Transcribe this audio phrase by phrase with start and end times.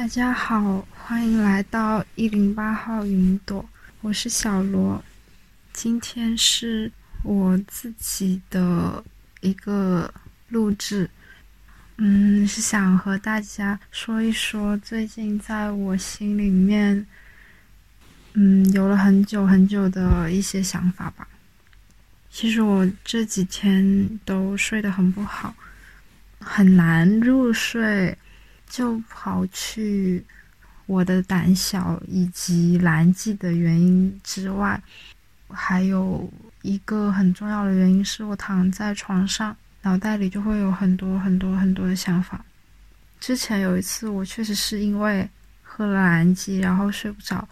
[0.00, 3.62] 大家好，欢迎来到一零八号云朵，
[4.00, 5.04] 我是小罗。
[5.74, 6.90] 今天是
[7.22, 9.04] 我自己的
[9.42, 10.10] 一个
[10.48, 11.10] 录制，
[11.98, 17.06] 嗯，是想和大家说一说最近在我心里面，
[18.32, 21.28] 嗯，有了很久很久的一些想法吧。
[22.30, 25.54] 其实我这几天都睡得很不好，
[26.38, 28.16] 很难入睡。
[28.70, 30.24] 就刨去
[30.86, 34.80] 我的胆小以及拦记的原因之外，
[35.48, 42.44] 还有一个很重要的原因是我躺在床上，脑袋里就会有很多很多很多的想法。
[43.18, 45.28] 之前有一次，我确实是因为
[45.62, 47.46] 喝了蓝记，然后睡不着，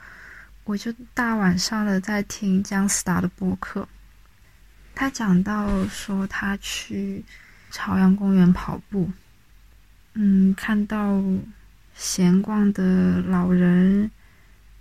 [0.62, 3.86] 我就大晚上的在听姜思达的播客，
[4.94, 7.24] 他讲到说他去
[7.72, 9.10] 朝阳公园跑步。
[10.14, 11.22] 嗯，看到
[11.94, 14.10] 闲逛的老人，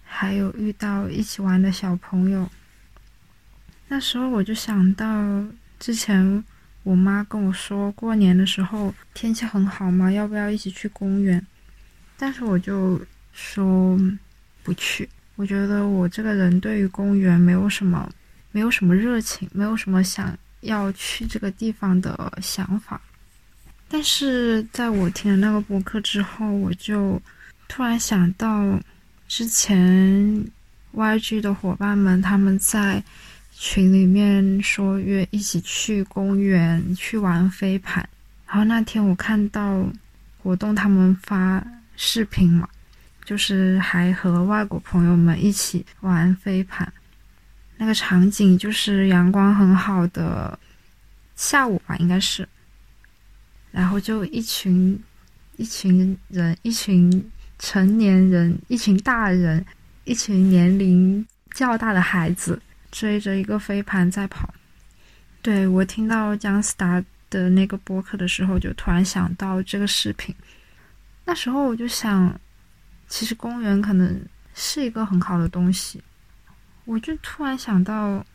[0.04, 2.50] 还有遇到一起玩的小朋友。
[3.88, 5.44] 那时候我就想到，
[5.80, 6.44] 之前
[6.84, 11.46] 我妈跟我说过年的时候天气很好嘛，要不要一起去公园？
[12.18, 13.00] 但是我就
[13.32, 14.00] 说
[14.64, 15.08] 不去。
[15.36, 18.10] 我觉得我这个人对于公园没有什么，
[18.52, 23.00] 没有什么热情，没有什么想要去这个地方的想法。
[23.90, 27.22] 但是在我听了那个博客之后，我就
[27.68, 28.80] 突然想到，
[29.28, 30.46] 之前
[30.94, 33.02] YG 的伙伴们他们在
[33.54, 38.08] 群里面说约一起去公园去玩飞盘，
[38.46, 39.86] 然后那天我看到
[40.44, 42.68] 活动他们发视频嘛，
[43.24, 46.92] 就是还和外国朋友们一起玩飞盘，
[47.78, 50.60] 那个场景就是阳光很好的
[51.38, 52.48] 下午吧，应该是。
[53.72, 55.00] 然后就一群
[55.58, 59.64] 一群人，一群成年人，一群大人，
[60.06, 61.24] 一群年龄
[61.54, 62.60] 较大的孩子
[62.92, 64.52] 追着一个飞盘在跑。
[65.42, 70.34] 对我听到姜思达的那个播客的时候，就突然想到这个视频。
[71.26, 72.40] 那时候我就想，
[73.08, 74.20] 其实公园可能
[74.56, 76.02] 是一个很好的东西。
[76.86, 78.26] 我就突然想到，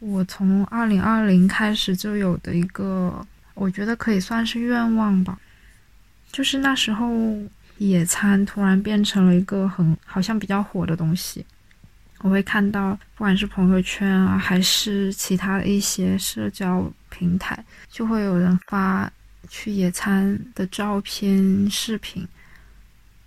[0.00, 3.24] 我从二零二零开始就有的一个。
[3.54, 5.38] 我觉得可以算是愿望吧，
[6.30, 7.10] 就是那时候
[7.78, 11.44] 野餐突然变成了一个很好像比较火的东西。
[12.18, 19.10] 我会看到，不管是朋友圈啊，还是其他的一些社交平台，就会有人发
[19.48, 22.24] 去野餐的照片、视频，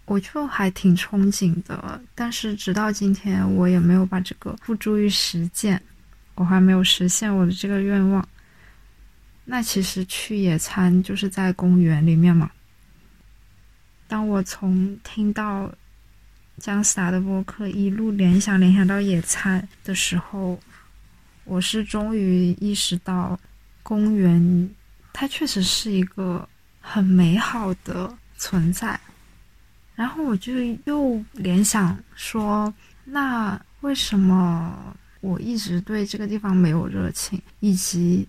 [0.05, 2.01] 我就还挺憧憬的。
[2.15, 5.81] 但是直到今天，我也没有把这个付诸于实践，
[6.35, 8.25] 我还没有实现我的这个愿望。
[9.47, 12.49] 那其实去野餐就是在公园里面嘛。
[14.07, 15.71] 当我从听到
[16.57, 20.59] 姜思达的播客一路联想联想到野餐的时候，
[21.43, 23.39] 我是终于意识到，
[23.83, 24.69] 公园
[25.13, 26.47] 它确实是一个
[26.81, 28.99] 很美好的存在。
[29.93, 30.53] 然后我就
[30.85, 32.73] 又联想说，
[33.03, 38.27] 那为什么我一直对这个地方没有热情，以及？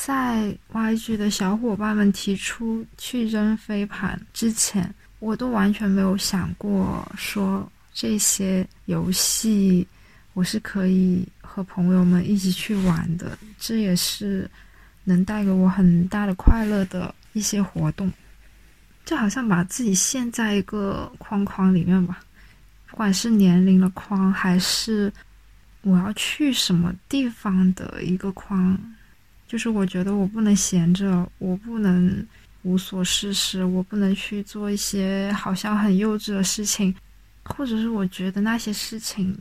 [0.00, 9.86] 在 YG 的小伙伴们提出去扔飞盘之前，我都完全没有想过说这些游戏
[10.34, 13.36] 我是可以和朋友们一起去玩的。
[13.58, 14.48] 这也是
[15.02, 18.10] 能带给我很大的快乐的一些活动。
[19.04, 22.20] 就好像把自己陷在一个框框里面吧，
[22.86, 25.12] 不管是年龄的框，还是
[25.82, 28.78] 我要去什么地方的一个框。
[29.48, 32.24] 就是我觉得我不能闲着，我不能
[32.62, 36.94] 无所事事，我不能去做一些好像很幼稚的事情，
[37.44, 39.34] 或者是我觉得那些事情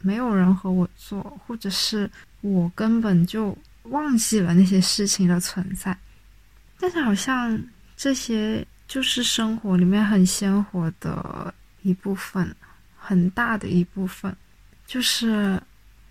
[0.00, 2.08] 没有人和我做，或者是
[2.42, 5.96] 我根本就忘记了那些事情的存在。
[6.78, 7.58] 但是好像
[7.96, 12.54] 这些就是生活里面很鲜活的一部分，
[12.98, 14.36] 很大的一部分，
[14.86, 15.58] 就是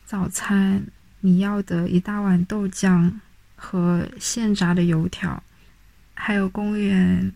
[0.05, 0.83] 早餐
[1.19, 3.11] 你要的一大碗豆浆。
[3.55, 5.41] 和现炸的油条，
[6.13, 7.31] 还有公园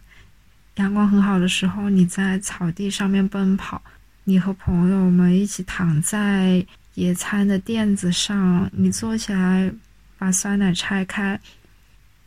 [0.75, 3.81] 阳光很好的时候，你在草地上面奔跑，
[4.23, 6.65] 你和朋友们一起躺在
[6.95, 9.71] 野餐的垫子上，你坐起来
[10.17, 11.39] 把酸奶拆开，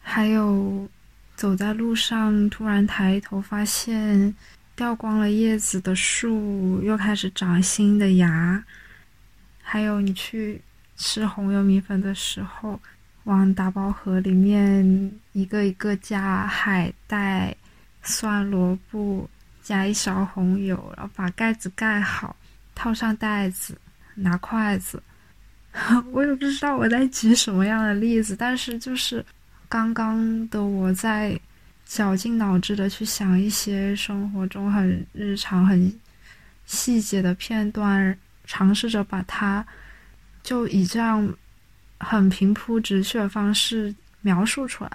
[0.00, 0.88] 还有
[1.36, 4.34] 走在路上突然抬头发现
[4.74, 8.64] 掉光了叶子的树又开始长新的芽，
[9.60, 10.60] 还有你去
[10.96, 12.80] 吃红油米粉的时候。
[13.30, 17.54] 往打包盒里面一个一个加海带、
[18.02, 19.30] 酸萝卜、
[19.62, 22.34] 加一勺红油，然后把盖子盖好，
[22.74, 23.78] 套上袋子，
[24.16, 25.00] 拿筷子。
[26.10, 29.24] 我也不知道我在举什么样的例子，但是就是
[29.68, 31.38] 刚刚的我在
[31.86, 35.96] 绞尽脑汁的去想一些生活中很日常、很
[36.66, 39.64] 细节的片段，尝试着把它
[40.42, 41.32] 就以这样
[42.00, 44.90] 很平铺直叙的方式描述出来。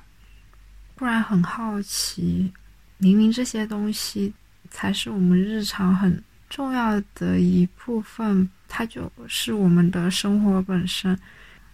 [0.95, 2.51] 不然很好奇，
[2.97, 4.33] 明明这些东西
[4.69, 8.49] 才是我们日常很重要的一部分。
[8.67, 11.17] 它就是我们的生活本身，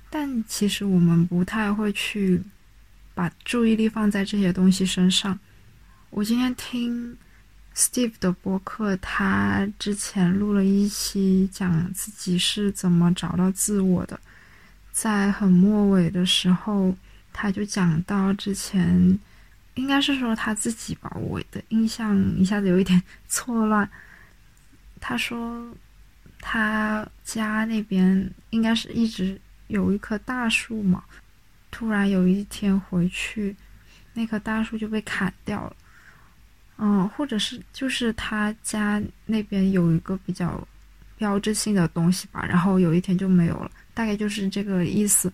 [0.10, 2.39] 但其实我们不太会去
[3.13, 5.39] 把注意力放在这些东西身上。
[6.10, 7.18] 我今天听
[7.74, 14.19] Steve 的播客，他之前录了一期讲自己是怎么找到自我的，
[14.91, 16.95] 在很末尾的时候，
[17.33, 19.19] 他就讲到之前
[19.75, 23.89] 应该是说他自己吧，我的印象一下子有一点 错乱。
[24.99, 25.75] 他说。
[26.43, 31.03] 他家那边应该是一直有一棵大树嘛，
[31.69, 33.55] 突然有一天回去，
[34.15, 35.75] 那棵大树就被砍掉了。
[36.79, 40.67] 嗯，或者是就是他家那边有一个比较
[41.15, 45.31] 标志性的东西吧，然后有一天就没有了，大概就是这个意思。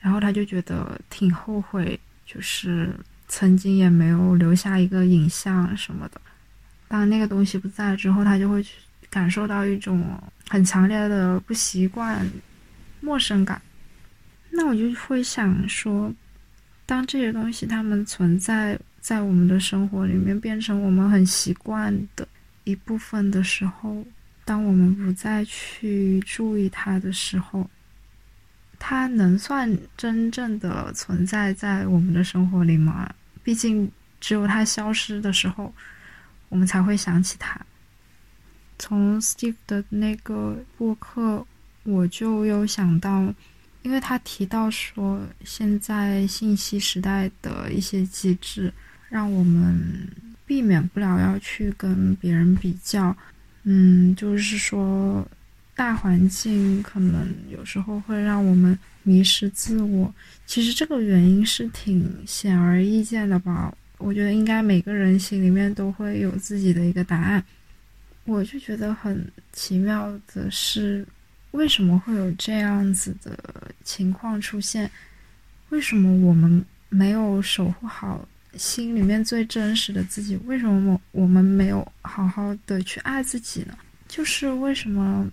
[0.00, 2.94] 然后他就觉得挺后悔，就是
[3.28, 6.20] 曾经也没有留下一个影像什么的。
[6.88, 8.72] 当那个东西不在之后，他就会去。
[9.08, 12.28] 感受到一种很强烈的不习惯、
[13.00, 13.62] 陌生感，
[14.50, 16.12] 那我就会想说，
[16.84, 22.28] 当这些东西它们存在在我们的生活里面，变成我们很习惯的
[22.64, 24.04] 一部分的时候，
[24.44, 27.70] 当我们不再去注意它的时候，
[28.78, 33.12] 它能算真正的存在在我们的生活里吗？
[33.42, 33.90] 毕竟，
[34.20, 35.72] 只有它消失的时候，
[36.48, 37.60] 我们才会想起它。
[38.78, 41.46] 从 Steve 的那个播客，
[41.84, 43.32] 我就有想到，
[43.82, 48.72] 因为他提到说，现在信息时代的一些机制，
[49.08, 50.08] 让我们
[50.44, 53.16] 避免不了要去跟别人比较。
[53.62, 55.26] 嗯，就是说，
[55.76, 60.12] 大环境可能有时候会让我们迷失自我。
[60.46, 63.72] 其实这个原因是挺显而易见的吧？
[63.98, 67.44] 我觉得应该每个人心里面都会有自己的一个答案。
[68.24, 71.06] 我就觉得很奇妙的是，
[71.50, 73.38] 为什么会有这样子的
[73.84, 74.90] 情况出现？
[75.68, 78.26] 为什么我们没有守护好
[78.56, 80.36] 心里面最真实的自己？
[80.46, 83.76] 为什么我我们没有好好的去爱自己呢？
[84.08, 85.28] 就是为什么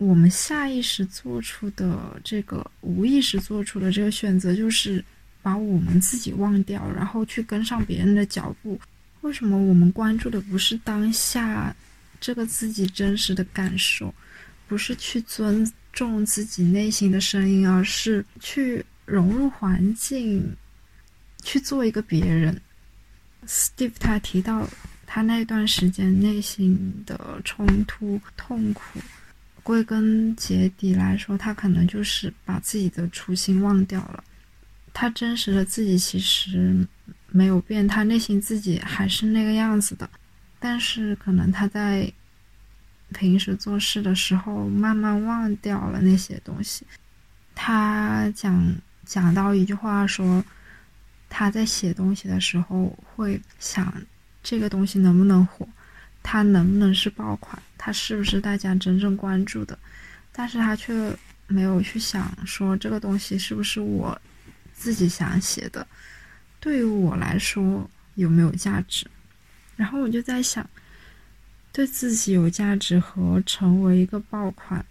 [0.00, 5.04] 我们下意识做出的这个无意识做出的这个选择，就是
[5.42, 8.80] 把我们自己忘掉，然后去跟上别人的脚步？
[9.20, 11.76] 为什么我们关注的不是当下？
[12.18, 14.14] 这个自己真实的感受，
[14.66, 20.56] 不是去尊重自己内心的声音，而是去融入环境，
[21.42, 22.58] 去做一个别人。
[23.46, 24.66] Steve 他提到
[25.06, 28.98] 他那段时间内心的冲突、痛苦，
[29.62, 34.22] 归根结底来说，他可能就是把自己的初心忘掉了。
[34.92, 36.86] 他真实的自己其实
[37.28, 40.08] 没有变，他内心自己还是那个样子的。
[40.58, 42.12] 但是可能他在
[43.12, 46.84] 平时做事的时候慢慢忘掉了那些东西。
[47.54, 50.44] 他讲讲到一句话说，
[51.28, 53.92] 他在写东西的时候会想
[54.42, 55.66] 这个东西能不能火，
[56.32, 59.76] 它能不能是爆款，它是不是大家真正关注的，
[60.30, 61.12] 但是他却
[61.48, 64.16] 没有去想说这个东西是不是我
[64.72, 65.84] 自己想写的，
[66.60, 69.04] 对于我来说有没有价值。
[69.74, 70.64] 然后我就在想，
[71.72, 74.86] 对自己有价值和成为一个爆款，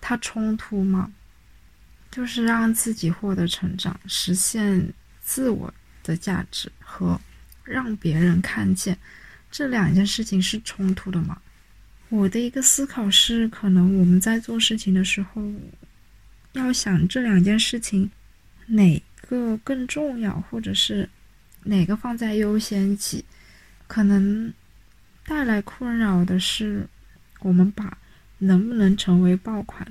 [0.00, 1.12] 它冲突吗？
[2.10, 4.90] 就是让自己获得成长，实现
[5.20, 5.70] 自我
[6.02, 7.20] 的价值和
[7.62, 8.96] 让别人看见，
[9.50, 11.40] 这两件事情是冲突的吗？
[12.10, 15.42] 我的一个思考是，可能我们在做事情的时候，
[16.52, 18.10] 要想这两件事情
[18.66, 21.08] 哪个更重要，或者是
[21.64, 23.24] 哪个放在优先级。
[23.86, 24.52] 可能
[25.24, 26.86] 带来困扰的是，
[27.40, 27.96] 我们把
[28.38, 29.86] 能不能成为爆款，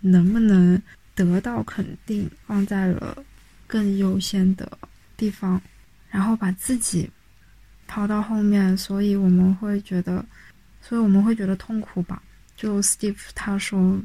[0.00, 0.80] 能不能
[1.14, 3.24] 得到肯定放在了
[3.66, 4.78] 更优先的
[5.16, 5.60] 地方，
[6.10, 7.10] 然后把自己
[7.90, 10.24] 抛到后面，所以我们会觉得，
[10.80, 12.22] 所以我们会觉得痛苦吧？
[12.54, 14.00] 就 Steve 他说，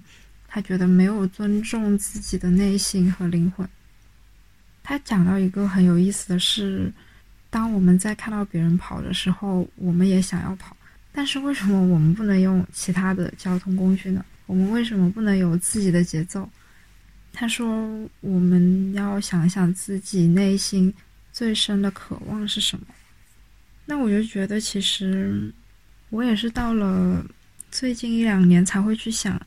[0.47, 3.69] 他觉得没有尊重自己的内心和灵魂。
[4.81, 6.91] 他讲到一个很有意思的是。
[7.51, 10.75] 当我们在看到别人跑的时候，我们也想要跑，
[11.13, 14.25] 但是为什么我们不能用其他的交通工具呢？
[14.45, 16.49] 我们为什么不能有自己的节奏？
[17.31, 17.65] 他说
[18.19, 20.93] ：“我们要想想自己内心
[21.31, 22.85] 最深的渴望是什么。”
[23.85, 25.53] 那我就觉得，其实
[26.09, 27.25] 我也是到了
[27.71, 29.39] 最近一两年才会去想，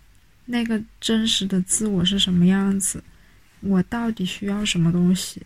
[0.47, 3.03] 那个真实的自我是什么样子，
[3.61, 5.43] 我到底需要什么东西，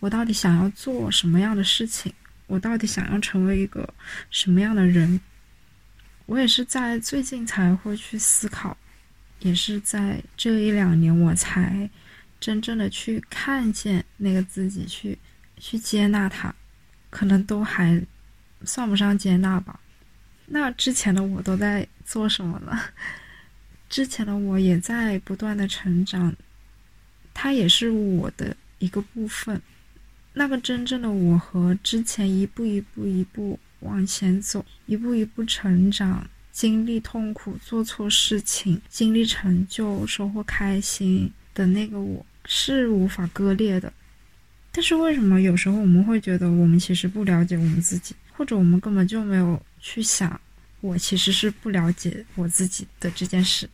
[0.00, 2.12] 我到底想要做什么样的事情，
[2.46, 3.88] 我到底想要成为一个
[4.30, 5.20] 什么样的人。
[6.26, 8.76] 我也是在最近才会去思考。
[9.40, 11.88] 也是在这一两年，我才
[12.40, 15.16] 真正的去看见那个自己，去
[15.58, 16.52] 去接纳他，
[17.10, 18.02] 可能都还
[18.64, 19.78] 算不上接纳吧。
[20.46, 22.78] 那之前的我都在做什么呢？
[23.88, 26.34] 之前的我也在不断的成长，
[27.34, 29.60] 它也是我的一个部分。
[30.32, 36.28] 那个真正的我和之前一步一步一步往前走，一步一步成长。
[36.52, 43.92] 经历痛苦、做错事情、经历成就、收获开心的那个我是无法割裂的。
[44.72, 50.38] 但是为什么有时候我们会觉得我们其实不了解我们自己，或者我们根本就没有去想
[50.80, 53.68] 我其实是不了解我自己的这件事？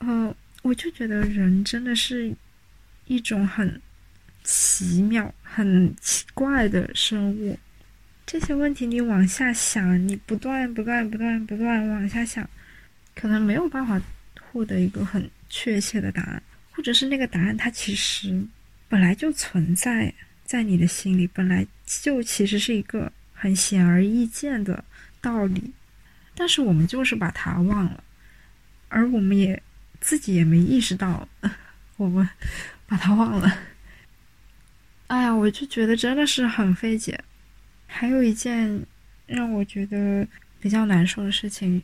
[0.00, 2.34] 嗯，我就觉得人真的是
[3.06, 3.80] 一种很
[4.44, 7.58] 奇妙、很奇怪的生物。
[8.26, 12.48] 这些问题你往下想，你不断不断不断不断往下想，
[13.14, 14.00] 可能没有办法
[14.50, 18.44] 获得一个很确切的答案，或者是那个答案它其实
[18.88, 20.12] 本来就存在
[20.44, 23.10] 在你的心里，本来就其实是一个
[23.42, 24.84] 很显而易见的
[25.20, 25.72] 道理，
[26.36, 28.04] 但是我们就是把它忘了，
[28.88, 29.60] 而我们也
[30.00, 31.28] 自己也没意识到
[31.96, 32.28] 我们
[32.86, 33.58] 把它忘了。
[35.08, 37.18] 哎呀，我就觉得真的是很费解。
[37.88, 38.80] 还有一件
[39.26, 40.24] 让我觉得
[40.60, 41.82] 比较难受的事情，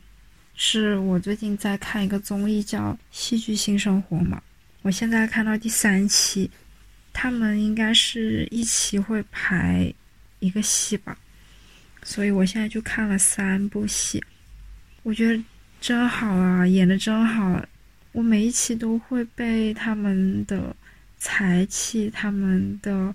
[0.55, 4.41] 是我最近在看一个综艺叫《戏剧新生活》嘛。
[4.81, 6.49] 我现在看到第三期，
[7.11, 9.93] 他们应该是一期会排
[10.39, 11.17] 一个戏吧，
[12.03, 14.23] 所以我现在就看了三部戏。
[15.03, 15.43] 我觉得
[15.79, 17.63] 真好啊，演的真好。
[18.11, 20.75] 我每一期都会被他们的
[21.17, 23.13] 才气、他们的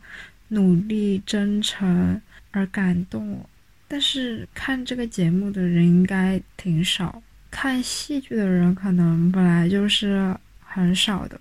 [0.48, 2.20] 努力、真诚。
[2.56, 3.44] 而感动，
[3.88, 11.40] 但是看这个节目的人应该挺少，看戏剧的人可能本来就是很少的。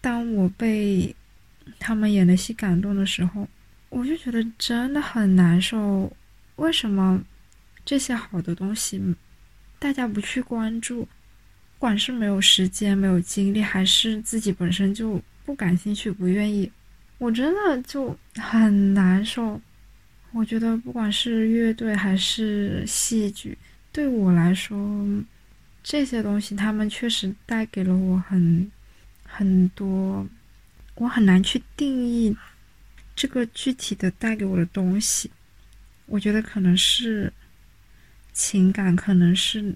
[0.00, 1.14] 当我被
[1.78, 3.46] 他们演的戏感动的时候，
[3.90, 6.10] 我就觉得真的很难受。
[6.56, 7.22] 为什么
[7.84, 9.00] 这些好的东西
[9.78, 11.02] 大家不去关注？
[11.02, 16.72] 不管是没有时间、没有精力，还是自己本身就不感兴趣、不愿意，
[17.18, 19.60] 我真的就很难受。
[20.32, 23.56] 我觉得，不管是乐队还是戏剧，
[23.92, 24.76] 对我来说，
[25.82, 28.70] 这些东西他们确实带给了我很
[29.22, 30.26] 很多，
[30.94, 32.34] 我很难去定义
[33.14, 35.30] 这个具体的带给我的东西。
[36.06, 37.32] 我觉得可能是
[38.32, 39.74] 情感，可能是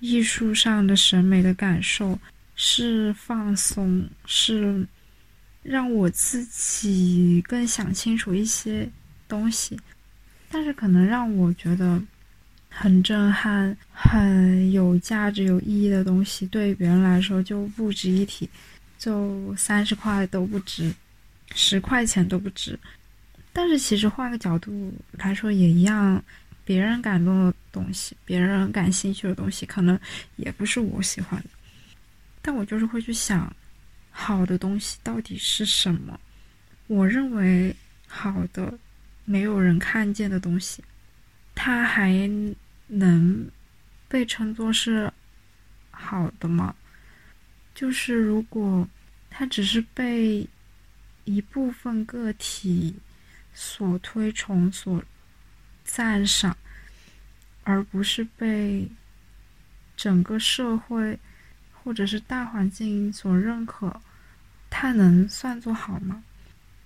[0.00, 2.18] 艺术上的审美的感受，
[2.56, 4.86] 是放松，是
[5.62, 8.90] 让我自己更想清楚一些。
[9.28, 9.80] 东西，
[10.50, 11.98] 但是可能让我觉得
[12.68, 18.46] 很震撼、很有价值、有意义的东西，对别人来说就不值一提，
[18.98, 20.94] 就三十块都不值，
[21.54, 22.78] 十块钱都不值。
[23.52, 26.22] 但是其实换个角度来说也一样，
[26.64, 29.98] 别人感动的东西，别人感兴趣的东西，可能
[30.36, 31.48] 也不是我喜欢的。
[32.40, 33.54] 但我就是会去想，
[34.10, 36.18] 好的东西到底是什么？
[36.86, 37.74] 我认为
[38.06, 38.78] 好的。
[39.24, 40.82] 没有人看见的东西，
[41.54, 42.28] 它还
[42.88, 43.48] 能
[44.08, 45.10] 被称作是
[45.92, 46.74] 好的吗？
[47.72, 48.86] 就是如果
[49.30, 50.44] 它只是被
[51.24, 52.92] 一部分个体
[53.52, 55.02] 所推崇、所
[55.84, 56.56] 赞赏，
[57.64, 58.88] 而不是被
[59.96, 61.18] 整个社会
[61.72, 64.00] 或者是大环境所认可，
[64.68, 66.22] 它能算作好吗？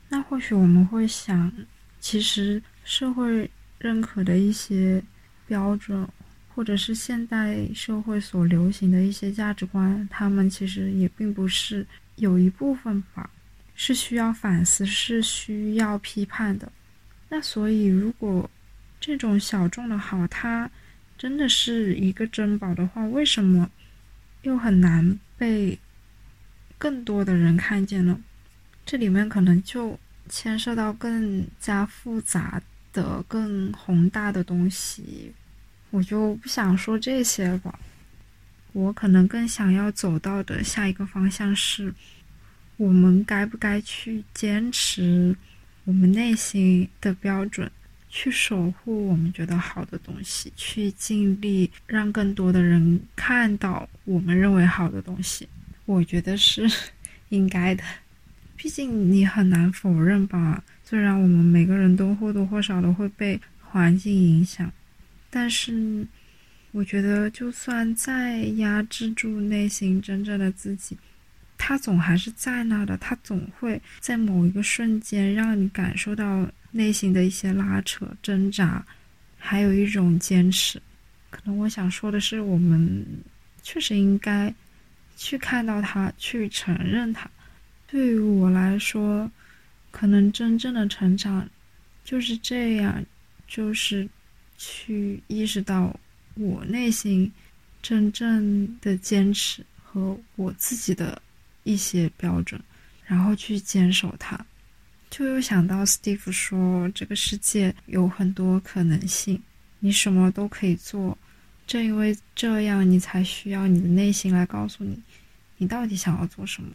[0.08, 1.52] 那或许我们会想。
[1.98, 5.02] 其实社会认可的一些
[5.44, 6.06] 标准，
[6.54, 13.28] 或者是现代社会所流行的一些价值观，他们其实也并不是有一部分吧，
[13.76, 16.72] 是需要反思，是需要批判的。
[17.28, 18.50] 那所以，如果
[19.00, 20.68] 这种小众的好，它
[21.16, 23.70] 真的是一个珍宝的话，为什么
[24.42, 25.78] 又很难被
[26.76, 28.18] 更多的人看见呢？
[28.84, 29.96] 这里面可能就。
[30.28, 32.60] 牵涉到更加复杂
[32.92, 35.32] 的、更宏大的东西，
[35.90, 37.78] 我就不想说这些了。
[38.72, 41.94] 我可能更想要走到的下一个方向是，
[42.76, 45.34] 我们该不该去坚持
[45.84, 47.70] 我们内心的标准，
[48.08, 55.48] 去守护我们觉得好的东西，去尽力让更多的人看到我们认为好的东西。
[55.84, 56.68] 我觉得是
[57.28, 57.82] 应该的，
[58.56, 60.62] 毕竟你很难否认吧。
[60.84, 64.72] 虽然我们每个人都或多或少的会被环境影响，
[65.30, 66.06] 但是
[66.72, 70.96] 我觉得，就算再压制住内心真正的自己，
[71.68, 72.96] 它总还是在那的。
[72.98, 78.86] 它总会在某一个瞬间让你感受到内心的一些拉扯、挣扎，
[79.36, 80.80] 还有一种坚持。
[81.28, 83.04] 可能我想说的是，我们
[83.64, 84.54] 确实应该。
[85.18, 87.26] 去看到它，去承认它。
[87.86, 89.30] 对于我来说，
[89.90, 91.48] 可能真正的成长
[92.04, 93.02] 就是这样，
[93.48, 94.06] 就是
[94.58, 95.98] 去意识到
[96.34, 97.32] 我内心
[97.80, 101.18] 真正的坚持和我自己的
[101.66, 102.58] 一些标准，
[103.04, 104.46] 然后去坚守它。
[105.10, 109.42] 就又想到 Steve 说，这个世界有很多可能性，
[109.80, 111.18] 你什么都可以做。
[111.66, 114.96] 正因为这样，你才需要你的内心来告诉你，
[115.58, 116.70] 你到底想要做什么。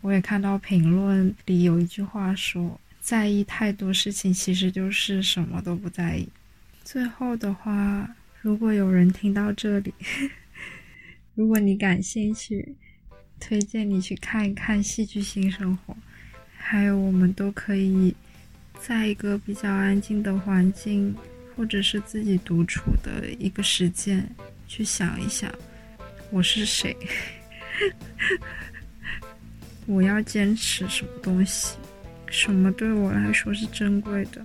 [0.00, 6.28] 我也看到评论里有一句话说：“在意太多事情，其实就是什么都不在意。”
[6.84, 9.94] 最后的话，如果有人听到这里，
[11.34, 12.74] 如果你感兴趣，
[13.40, 15.94] 推荐你去看一看《戏剧性生活》，
[16.56, 18.14] 还有我们都可以
[18.80, 21.14] 在一个比较安静的环境。
[21.56, 24.28] 或者是自己独处的一个时间，
[24.66, 25.48] 去想一想，
[26.32, 26.96] 我是谁，
[29.86, 31.76] 我要坚持什么东西，
[32.26, 34.44] 什么对我来说是珍贵的。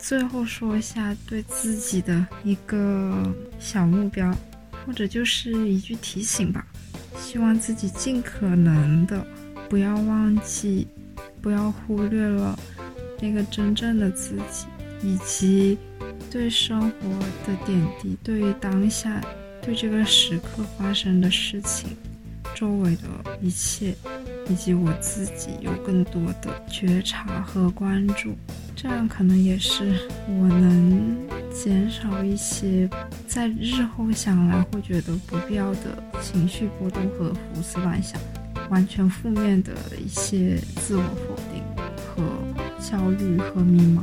[0.00, 4.36] 最后说一下对自己的一个小目标，
[4.84, 6.66] 或者就是一句提醒吧，
[7.30, 9.22] 希望自己尽可能的
[9.68, 10.88] 不要忘记，
[11.42, 12.58] 不要忽略了
[13.20, 14.64] 那个真正的自己，
[15.02, 15.76] 以及。
[16.30, 17.08] 对生活
[17.46, 19.22] 的点滴，对于当下，
[19.62, 21.90] 对这个时刻发生的事情，
[22.54, 23.02] 周围的
[23.40, 23.94] 一切，
[24.48, 28.34] 以及我自己，有更多的觉察和关注，
[28.76, 29.94] 这样可能也是
[30.28, 31.16] 我能
[31.50, 32.88] 减少一些
[33.38, 38.20] 在日后想来会觉得不必要的情绪波动和胡思乱想，
[38.68, 41.62] 完全负面的一些自我否定
[41.96, 42.24] 和
[42.82, 44.02] 焦虑和迷茫，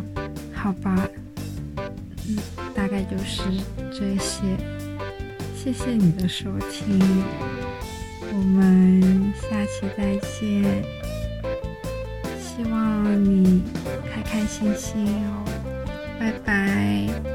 [0.53, 1.05] 好吧。
[2.29, 2.37] 嗯，
[2.73, 3.41] 大概就是
[3.91, 4.55] 这些。
[5.53, 6.97] 谢谢你的收听，
[8.31, 10.81] 我们下期再见。
[12.39, 13.63] 希望你
[14.09, 15.43] 开开心心哦，
[16.17, 17.34] 拜拜。